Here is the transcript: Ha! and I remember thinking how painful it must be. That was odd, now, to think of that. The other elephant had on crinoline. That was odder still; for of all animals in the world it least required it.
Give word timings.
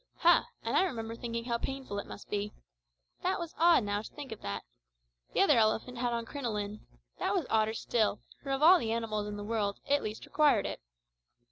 Ha! 0.21 0.47
and 0.63 0.75
I 0.75 0.81
remember 0.83 1.15
thinking 1.15 1.45
how 1.45 1.59
painful 1.59 1.99
it 1.99 2.07
must 2.07 2.27
be. 2.27 2.55
That 3.21 3.39
was 3.39 3.53
odd, 3.59 3.83
now, 3.83 4.01
to 4.01 4.11
think 4.11 4.31
of 4.31 4.41
that. 4.41 4.63
The 5.33 5.41
other 5.41 5.59
elephant 5.59 5.99
had 5.99 6.11
on 6.11 6.25
crinoline. 6.25 6.87
That 7.19 7.35
was 7.35 7.45
odder 7.51 7.75
still; 7.75 8.19
for 8.41 8.49
of 8.49 8.63
all 8.63 8.79
animals 8.79 9.27
in 9.27 9.37
the 9.37 9.43
world 9.43 9.77
it 9.85 10.01
least 10.01 10.25
required 10.25 10.65
it. 10.65 10.81